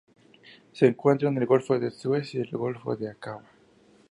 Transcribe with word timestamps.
Se 0.73 0.87
encuentra 0.87 1.29
en 1.29 1.37
el 1.37 1.45
Golfo 1.45 1.77
de 1.77 1.91
Suez 1.91 2.33
y 2.33 2.39
el 2.39 2.49
Golfo 2.49 2.95
de 2.95 3.11
Aqaba. 3.11 3.43